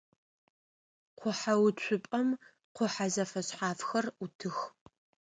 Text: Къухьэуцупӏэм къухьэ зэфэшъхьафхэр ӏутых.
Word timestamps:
Къухьэуцупӏэм 1.19 2.29
къухьэ 2.75 3.07
зэфэшъхьафхэр 3.13 4.05
ӏутых. 4.17 4.57